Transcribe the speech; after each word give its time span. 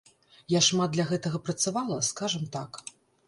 Я 0.53 0.61
шмат 0.67 0.95
для 0.95 1.05
гэтага 1.11 1.41
працавала, 1.49 1.99
скажам 2.09 2.49
так. 2.59 2.83